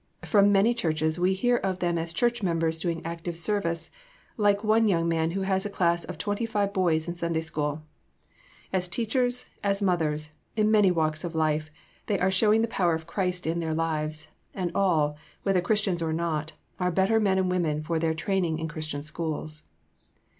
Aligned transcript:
From 0.25 0.51
many 0.51 0.73
churches 0.73 1.19
we 1.19 1.35
hear 1.35 1.57
of 1.57 1.77
them 1.77 1.99
as 1.99 2.11
church 2.11 2.41
members 2.41 2.79
doing 2.79 3.03
active 3.05 3.37
service, 3.37 3.91
like 4.35 4.63
one 4.63 4.87
young 4.87 5.07
man 5.07 5.29
who 5.29 5.41
has 5.41 5.63
a 5.63 5.69
class 5.69 6.05
of 6.05 6.17
twenty 6.17 6.47
five 6.47 6.73
boys 6.73 7.07
in 7.07 7.13
Sunday 7.13 7.41
School. 7.41 7.83
As 8.73 8.87
teachers, 8.87 9.45
as 9.63 9.79
mothers, 9.79 10.31
in 10.55 10.71
many 10.71 10.89
walks 10.89 11.23
of 11.23 11.35
life, 11.35 11.69
they 12.07 12.17
are 12.17 12.31
showing 12.31 12.63
the 12.63 12.67
power 12.67 12.95
of 12.95 13.05
Christ 13.05 13.45
in 13.45 13.59
their 13.59 13.75
lives, 13.75 14.27
and 14.55 14.71
all, 14.73 15.17
whether 15.43 15.61
Christians 15.61 16.01
or 16.01 16.13
not, 16.13 16.53
are 16.79 16.89
better 16.89 17.19
men 17.19 17.37
and 17.37 17.51
women 17.51 17.83
for 17.83 17.99
their 17.99 18.15
training 18.15 18.57
in 18.57 18.67
Christian 18.67 19.03
schools." 19.03 19.61